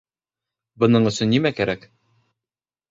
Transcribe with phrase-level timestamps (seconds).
[0.85, 1.87] Бының өсөн нимә кәрәк?